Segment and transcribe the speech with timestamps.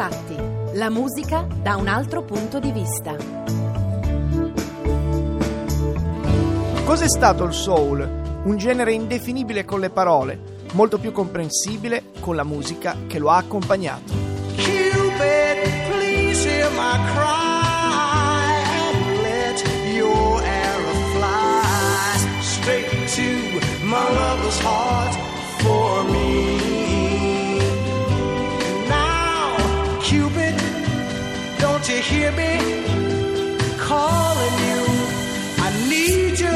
[0.00, 3.14] Ritratti, la musica da un altro punto di vista.
[6.86, 8.40] Cos'è stato il soul?
[8.44, 10.40] Un genere indefinibile con le parole,
[10.72, 14.14] molto più comprensibile con la musica che lo ha accompagnato.
[14.56, 25.14] Cupid, please hear my cry and let your arrow fly straight to my lover's heart
[25.58, 26.69] for me.
[32.10, 32.58] Hear me
[33.78, 34.82] calling you?
[35.58, 36.48] I need you.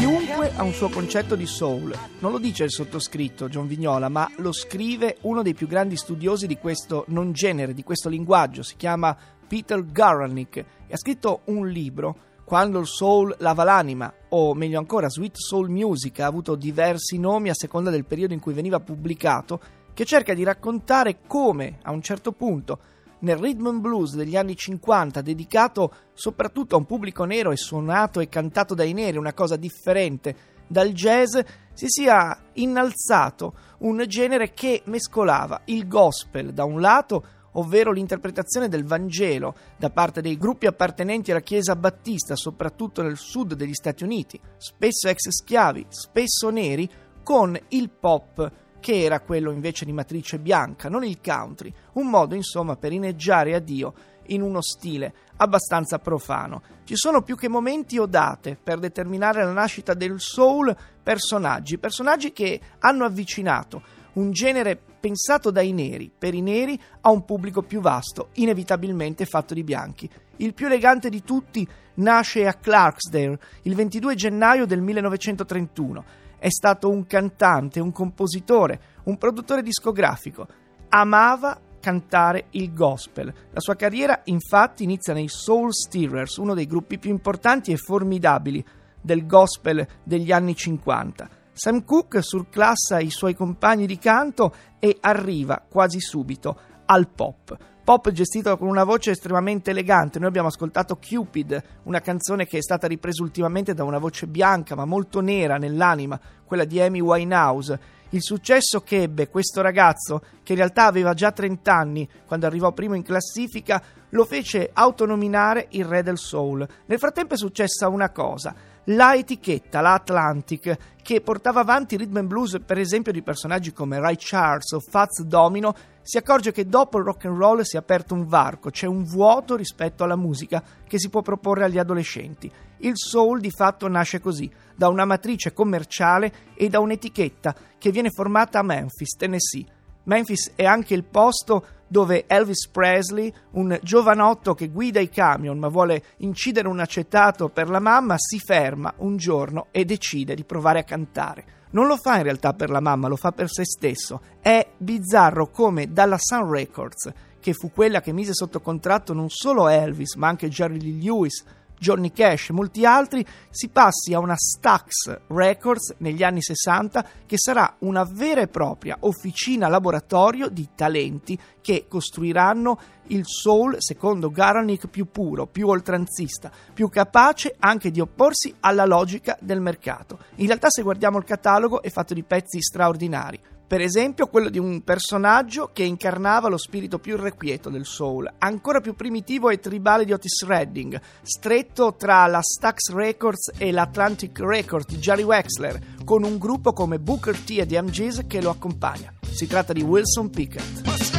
[0.00, 1.94] Chiunque ha un suo concetto di soul.
[2.20, 6.46] Non lo dice il sottoscritto, John Vignola, ma lo scrive uno dei più grandi studiosi
[6.46, 8.62] di questo non genere, di questo linguaggio.
[8.62, 12.16] Si chiama Peter Garanik e ha scritto un libro,
[12.48, 17.50] Quando il soul lava l'anima, o meglio ancora, Sweet Soul Music, ha avuto diversi nomi
[17.50, 19.60] a seconda del periodo in cui veniva pubblicato,
[19.98, 22.78] che cerca di raccontare come, a un certo punto,
[23.22, 28.20] nel rhythm and blues degli anni 50, dedicato soprattutto a un pubblico nero e suonato
[28.20, 30.36] e cantato dai neri, una cosa differente
[30.68, 31.36] dal jazz,
[31.72, 37.24] si sia innalzato un genere che mescolava il gospel da un lato,
[37.54, 43.54] ovvero l'interpretazione del Vangelo da parte dei gruppi appartenenti alla Chiesa battista, soprattutto nel sud
[43.54, 46.88] degli Stati Uniti, spesso ex schiavi, spesso neri,
[47.24, 52.34] con il pop che era quello invece di matrice bianca, non il country, un modo
[52.34, 53.94] insomma per ineggiare a Dio
[54.26, 56.62] in uno stile abbastanza profano.
[56.84, 62.32] Ci sono più che momenti o date per determinare la nascita del soul personaggi, personaggi
[62.32, 63.82] che hanno avvicinato
[64.14, 69.54] un genere pensato dai neri per i neri a un pubblico più vasto, inevitabilmente fatto
[69.54, 70.10] di bianchi.
[70.36, 76.88] Il più elegante di tutti nasce a Clarksdale il 22 gennaio del 1931 è stato
[76.88, 80.46] un cantante, un compositore, un produttore discografico.
[80.88, 83.32] Amava cantare il gospel.
[83.52, 88.64] La sua carriera infatti inizia nei Soul Stirrers, uno dei gruppi più importanti e formidabili
[89.00, 91.28] del gospel degli anni 50.
[91.52, 97.56] Sam Cooke surclassa i suoi compagni di canto e arriva quasi subito al pop.
[97.88, 100.18] Pop gestito con una voce estremamente elegante.
[100.18, 104.74] Noi abbiamo ascoltato Cupid, una canzone che è stata ripresa ultimamente da una voce bianca
[104.74, 107.80] ma molto nera nell'anima, quella di Amy Winehouse.
[108.10, 112.72] Il successo che ebbe questo ragazzo, che in realtà aveva già 30 anni quando arrivò
[112.72, 116.68] primo in classifica, lo fece autonominare il re del soul.
[116.84, 118.54] Nel frattempo è successa una cosa.
[118.90, 123.98] La etichetta, la Atlantic, che portava avanti rhythm and blues per esempio di personaggi come
[123.98, 125.74] Ray Charles o Fats Domino,
[126.08, 129.04] si accorge che dopo il rock and roll si è aperto un varco, c'è un
[129.04, 132.50] vuoto rispetto alla musica che si può proporre agli adolescenti.
[132.78, 138.08] Il soul di fatto nasce così, da una matrice commerciale e da un'etichetta che viene
[138.08, 139.66] formata a Memphis, Tennessee.
[140.04, 145.68] Memphis è anche il posto dove Elvis Presley, un giovanotto che guida i camion ma
[145.68, 150.78] vuole incidere un acetato per la mamma, si ferma un giorno e decide di provare
[150.78, 151.57] a cantare.
[151.70, 154.20] Non lo fa in realtà per la mamma, lo fa per se stesso.
[154.40, 159.68] È bizzarro come dalla Sun Records, che fu quella che mise sotto contratto non solo
[159.68, 161.44] Elvis, ma anche Jerry Lee Lewis,
[161.78, 167.36] Johnny Cash e molti altri, si passi a una Stax Records negli anni 60 che
[167.38, 172.78] sarà una vera e propria officina laboratorio di talenti che costruiranno
[173.08, 179.36] il soul, secondo Garanik, più puro, più oltranzista, più capace anche di opporsi alla logica
[179.40, 180.18] del mercato.
[180.36, 183.40] In realtà se guardiamo il catalogo è fatto di pezzi straordinari.
[183.68, 188.80] Per esempio quello di un personaggio che incarnava lo spirito più irrequieto del soul, ancora
[188.80, 194.86] più primitivo e tribale di Otis Redding, stretto tra la Stax Records e l'Atlantic Records
[194.86, 199.12] di Jerry Wexler, con un gruppo come Booker T e The MGs che lo accompagna.
[199.20, 201.17] Si tratta di Wilson Pickett.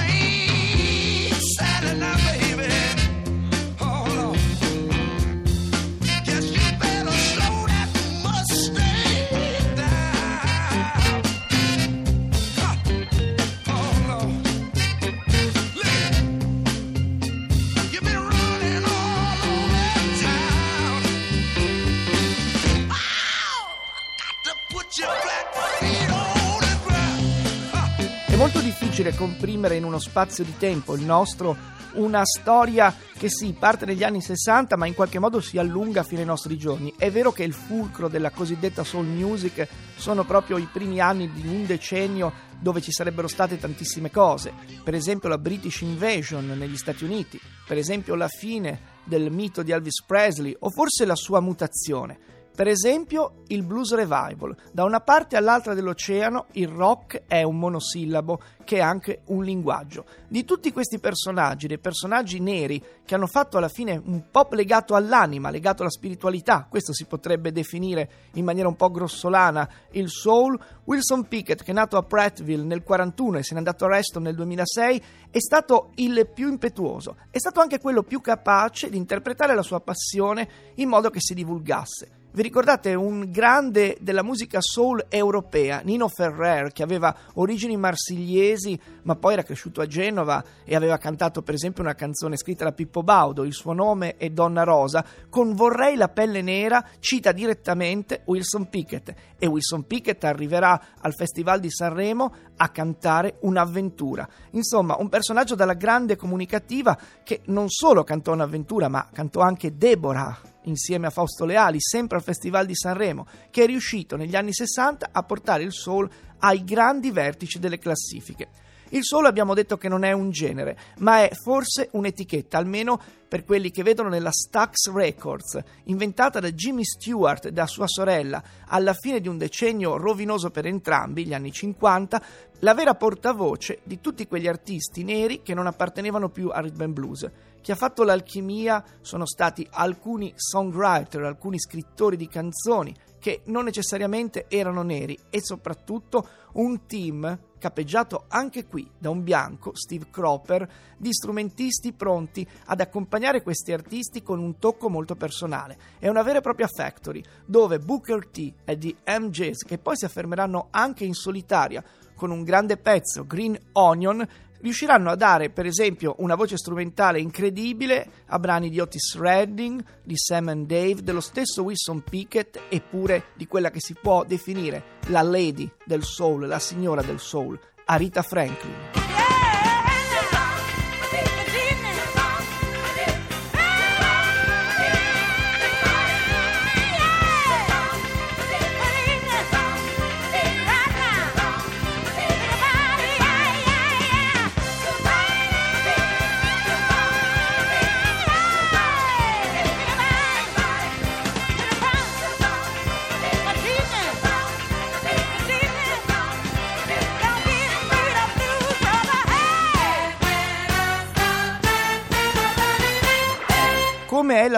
[29.10, 34.04] Difficile comprimere in uno spazio di tempo il nostro una storia che sì, parte negli
[34.04, 36.94] anni 60 ma in qualche modo si allunga fino ai nostri giorni.
[36.96, 41.48] È vero che il fulcro della cosiddetta soul music sono proprio i primi anni di
[41.48, 44.54] un decennio dove ci sarebbero state tantissime cose,
[44.84, 49.72] per esempio la British Invasion negli Stati Uniti, per esempio la fine del mito di
[49.72, 52.38] Elvis Presley o forse la sua mutazione.
[52.56, 54.56] Per esempio il blues revival.
[54.72, 60.06] Da una parte all'altra dell'oceano il rock è un monosillabo che è anche un linguaggio.
[60.28, 64.94] Di tutti questi personaggi, dei personaggi neri che hanno fatto alla fine un pop legato
[64.94, 70.60] all'anima, legato alla spiritualità, questo si potrebbe definire in maniera un po' grossolana il soul,
[70.84, 74.22] Wilson Pickett che è nato a Prattville nel 1941 e se n'è andato a Reston
[74.22, 79.56] nel 2006 è stato il più impetuoso, è stato anche quello più capace di interpretare
[79.56, 82.19] la sua passione in modo che si divulgasse.
[82.32, 89.16] Vi ricordate un grande della musica soul europea, Nino Ferrer, che aveva origini marsigliesi, ma
[89.16, 93.02] poi era cresciuto a Genova e aveva cantato per esempio una canzone scritta da Pippo
[93.02, 98.70] Baudo, il suo nome è Donna Rosa, con Vorrei la pelle nera cita direttamente Wilson
[98.70, 104.30] Pickett e Wilson Pickett arriverà al Festival di Sanremo a cantare un'avventura.
[104.52, 110.40] Insomma, un personaggio dalla grande comunicativa che non solo cantò un'avventura, ma cantò anche Deborah
[110.70, 115.10] insieme a Fausto Leali, sempre al Festival di Sanremo, che è riuscito negli anni 60
[115.12, 118.48] a portare il soul ai grandi vertici delle classifiche.
[118.92, 123.44] Il soul abbiamo detto che non è un genere, ma è forse un'etichetta, almeno per
[123.44, 128.94] quelli che vedono nella Stax Records, inventata da Jimmy Stewart e da sua sorella alla
[128.94, 132.22] fine di un decennio rovinoso per entrambi, gli anni 50,
[132.62, 136.94] la vera portavoce di tutti quegli artisti neri che non appartenevano più al rhythm and
[136.94, 137.30] blues.
[137.62, 144.46] Chi ha fatto l'alchimia sono stati alcuni songwriter, alcuni scrittori di canzoni che non necessariamente
[144.48, 150.68] erano neri e soprattutto un team capeggiato anche qui da un bianco, Steve Cropper,
[150.98, 155.78] di strumentisti pronti ad accompagnare questi artisti con un tocco molto personale.
[156.00, 160.06] È una vera e propria factory dove Booker T e di MJs, che poi si
[160.06, 161.84] affermeranno anche in solitaria
[162.16, 164.28] con un grande pezzo, Green Onion,
[164.62, 170.16] riusciranno a dare, per esempio, una voce strumentale incredibile a brani di Otis Redding, di
[170.18, 175.22] Sam and Dave, dello stesso Wilson Pickett eppure di quella che si può definire la
[175.22, 179.19] lady del soul, la signora del soul, Arita Franklin.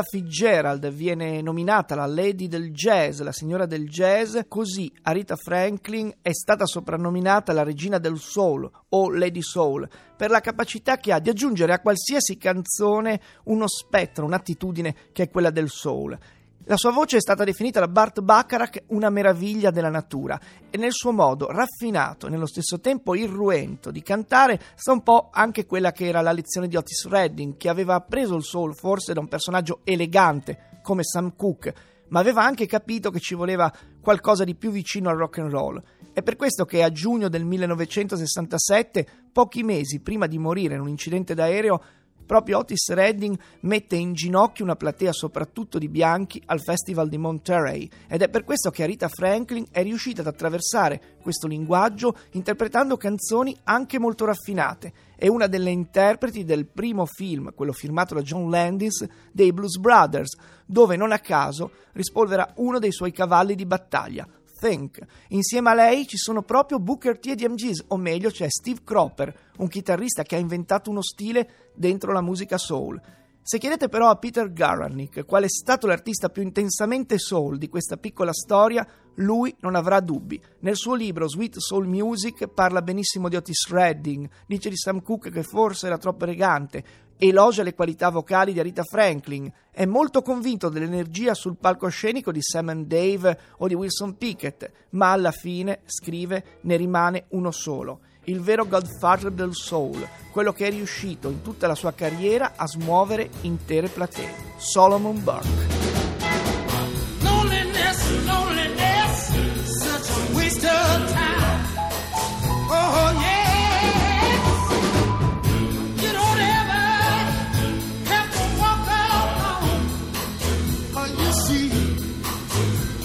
[0.02, 6.12] Ella Fitzgerald viene nominata la Lady del Jazz, la signora del jazz, così Arita Franklin
[6.24, 9.88] è stata soprannominata la regina del soul o Lady Soul
[10.18, 15.30] per la capacità che ha di aggiungere a qualsiasi canzone uno spettro, un'attitudine che è
[15.30, 16.18] quella del soul.
[16.66, 20.40] La sua voce è stata definita da Bart Bacharach una meraviglia della natura
[20.70, 25.30] e nel suo modo raffinato e nello stesso tempo irruento di cantare sta un po'
[25.32, 29.14] anche quella che era la lezione di Otis Redding, che aveva preso il soul forse
[29.14, 31.74] da un personaggio elegante come Sam Cooke,
[32.10, 35.82] ma aveva anche capito che ci voleva qualcosa di più vicino al rock and roll.
[36.14, 40.90] È per questo che a giugno del 1967, pochi mesi prima di morire in un
[40.90, 41.82] incidente d'aereo,
[42.32, 47.90] Proprio Otis Redding mette in ginocchio una platea soprattutto di bianchi al Festival di Monterey
[48.08, 53.54] ed è per questo che Arita Franklin è riuscita ad attraversare questo linguaggio interpretando canzoni
[53.66, 54.94] anche molto raffinate.
[55.18, 60.38] È una delle interpreti del primo film, quello firmato da John Landis, dei Blues Brothers,
[60.66, 64.26] dove non a caso rispolvera uno dei suoi cavalli di battaglia,
[64.62, 65.00] Think.
[65.30, 69.50] Insieme a lei ci sono proprio Booker T e DMGs, o meglio c'è Steve Cropper,
[69.58, 73.02] un chitarrista che ha inventato uno stile dentro la musica soul.
[73.42, 77.98] Se chiedete però a Peter Garanik qual è stato l'artista più intensamente soul di questa
[77.98, 80.40] piccola storia, lui non avrà dubbi.
[80.60, 85.32] Nel suo libro Sweet Soul Music parla benissimo di Otis Redding, dice di Sam Cooke
[85.32, 86.84] che forse era troppo elegante,
[87.24, 92.70] elogia le qualità vocali di Arita Franklin, è molto convinto dell'energia sul palcoscenico di Sam
[92.70, 98.42] and Dave o di Wilson Pickett, ma alla fine, scrive, ne rimane uno solo, il
[98.42, 103.30] vero Godfather del Soul, quello che è riuscito in tutta la sua carriera a smuovere
[103.42, 105.71] intere platee, Solomon Burke.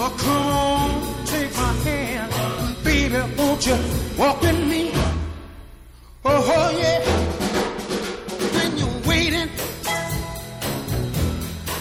[0.06, 2.32] Oh, come on, take my hand.
[2.84, 3.76] Baby, won't you
[4.16, 4.92] walk with me?
[6.24, 7.00] Oh, oh yeah.
[8.54, 9.48] When you're waiting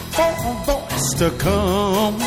[0.10, 2.18] for a voice to come.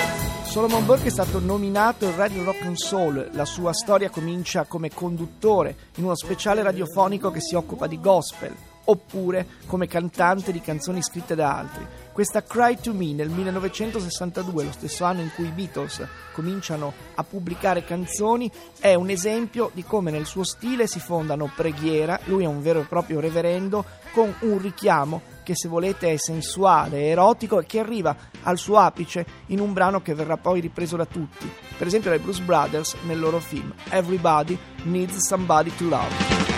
[0.45, 3.31] Solomon Burke è stato nominato in Radio Rock and Soul.
[3.33, 8.55] La sua storia comincia come conduttore in uno speciale radiofonico che si occupa di gospel,
[8.85, 11.85] oppure come cantante di canzoni scritte da altri.
[12.19, 17.23] Questa Cry to Me nel 1962, lo stesso anno in cui i Beatles cominciano a
[17.23, 22.49] pubblicare canzoni, è un esempio di come nel suo stile si fondano preghiera, lui è
[22.49, 27.67] un vero e proprio reverendo, con un richiamo che se volete è sensuale, erotico e
[27.67, 31.87] che arriva al suo apice in un brano che verrà poi ripreso da tutti, per
[31.87, 36.58] esempio dai Blues Brothers nel loro film Everybody Needs Somebody to Love.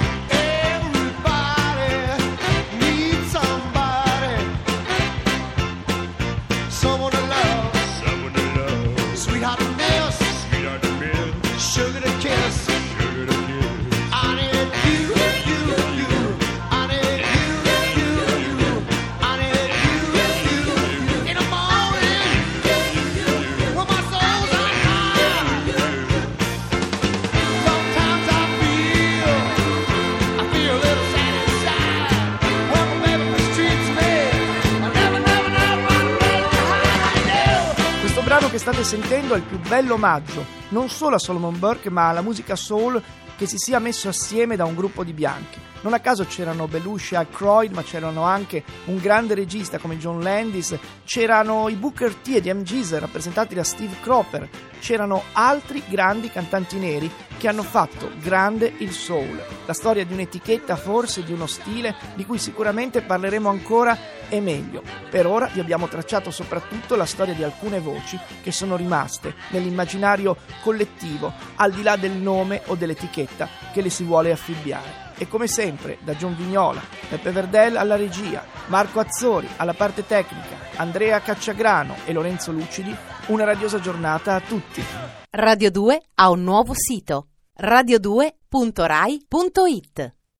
[38.90, 43.00] Sentendo è il più bello omaggio, non solo a Solomon Burke, ma alla musica soul
[43.36, 45.60] che si sia messo assieme da un gruppo di bianchi.
[45.82, 50.20] Non a caso c'erano Belushi e Aykroyd, ma c'erano anche un grande regista come John
[50.20, 54.46] Landis, c'erano i Booker T e gli MGs rappresentati da Steve Cropper,
[54.78, 59.42] c'erano altri grandi cantanti neri che hanno fatto grande il soul.
[59.64, 63.96] La storia di un'etichetta, forse di uno stile, di cui sicuramente parleremo ancora
[64.28, 64.82] e meglio.
[65.08, 70.36] Per ora vi abbiamo tracciato soprattutto la storia di alcune voci che sono rimaste nell'immaginario
[70.62, 75.09] collettivo, al di là del nome o dell'etichetta che le si vuole affibbiare.
[75.20, 80.56] E come sempre, da John Vignola, Peppe Verdel alla regia, Marco Azzori alla parte tecnica,
[80.76, 82.96] Andrea Cacciagrano e Lorenzo Lucidi,
[83.26, 84.82] una radiosa giornata a tutti.
[85.28, 87.26] Radio 2 ha un nuovo sito
[87.60, 90.19] radio2.rai.it